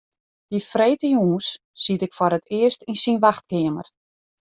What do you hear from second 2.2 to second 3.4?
it earst yn syn